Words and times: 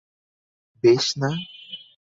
বেশ, 0.83 1.05
না। 1.17 1.31